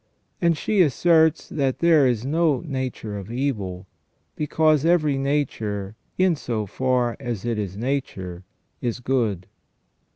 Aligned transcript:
And 0.41 0.57
she 0.57 0.81
asserts 0.81 1.47
that 1.47 1.77
there 1.77 2.07
is 2.07 2.25
no 2.25 2.61
nature 2.61 3.19
of 3.19 3.31
evil, 3.31 3.85
because 4.35 4.83
every 4.83 5.15
nature, 5.15 5.95
in 6.17 6.35
so 6.35 6.65
far 6.65 7.15
as 7.19 7.45
it 7.45 7.59
is 7.59 7.77
nature, 7.77 8.43
is 8.81 8.99
good." 8.99 9.45